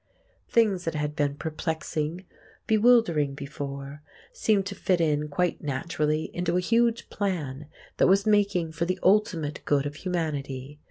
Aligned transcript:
Things 0.49 0.85
that 0.85 0.95
had 0.95 1.15
been 1.15 1.35
perplexing, 1.35 2.25
bewildering 2.65 3.35
before, 3.35 4.01
seemed 4.33 4.65
to 4.65 4.73
fit 4.73 4.99
in 4.99 5.27
quite 5.27 5.61
naturally 5.61 6.31
into 6.35 6.57
a 6.57 6.59
huge 6.59 7.07
plan 7.11 7.67
that 7.97 8.07
was 8.07 8.25
making 8.25 8.71
for 8.71 8.85
the 8.85 8.97
ultimate 9.03 9.63
good 9.63 9.85
of 9.85 9.97
humanity. 9.97 10.79